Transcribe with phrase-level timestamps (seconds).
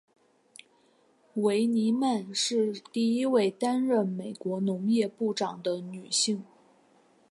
[1.35, 6.43] 维尼曼是第一位担任美国农业部长的女性。